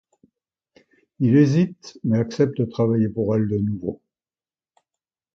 Il 1.19 1.35
hésite, 1.37 1.99
mais 2.03 2.17
accepte 2.17 2.57
de 2.57 2.65
travailler 2.65 3.07
pour 3.07 3.35
elle 3.35 3.47
de 3.47 3.57
nouveau. 3.59 4.01